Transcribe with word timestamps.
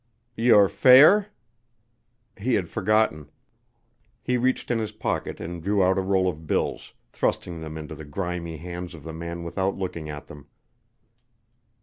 "Your 0.35 0.67
fare?" 0.67 1.27
He 2.35 2.55
had 2.55 2.67
forgotten. 2.69 3.29
He 4.23 4.35
reached 4.35 4.71
in 4.71 4.79
his 4.79 4.91
pocket 4.91 5.39
and 5.39 5.61
drew 5.61 5.83
out 5.83 5.99
a 5.99 6.01
roll 6.01 6.27
of 6.27 6.47
bills, 6.47 6.93
thrusting 7.11 7.61
them 7.61 7.77
into 7.77 7.93
the 7.93 8.03
grimy 8.05 8.57
hands 8.57 8.95
of 8.95 9.03
the 9.03 9.13
man 9.13 9.43
without 9.43 9.77
looking 9.77 10.09
at 10.09 10.25
them. 10.25 10.47